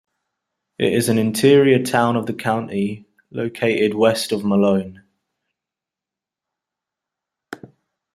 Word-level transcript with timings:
It 0.79 0.93
is 0.93 1.09
an 1.09 1.19
interior 1.19 1.83
town 1.83 2.15
of 2.15 2.25
the 2.25 2.33
county, 2.33 3.05
located 3.29 3.93
west 3.93 4.31
of 4.31 4.43
Malone. 4.43 5.03